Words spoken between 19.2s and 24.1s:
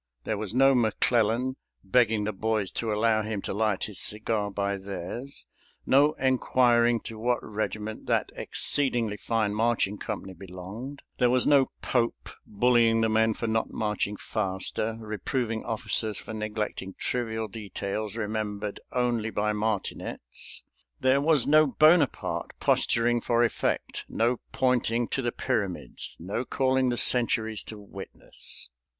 by martinets; there was no Bonaparte posturing for effect;